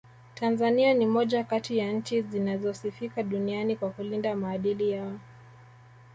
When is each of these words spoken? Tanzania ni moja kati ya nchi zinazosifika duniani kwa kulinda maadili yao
Tanzania 0.35 0.93
ni 0.93 1.05
moja 1.05 1.43
kati 1.43 1.77
ya 1.77 1.91
nchi 1.91 2.21
zinazosifika 2.21 3.23
duniani 3.23 3.75
kwa 3.75 3.89
kulinda 3.89 4.35
maadili 4.35 4.91
yao 4.91 5.19